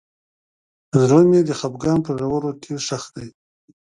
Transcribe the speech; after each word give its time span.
زړه 1.01 1.21
مې 1.29 1.39
د 1.45 1.51
خفګان 1.59 1.99
په 2.05 2.11
ژورو 2.19 2.51
کې 2.61 2.73
ښخ 2.85 3.03
دی. 3.15 3.29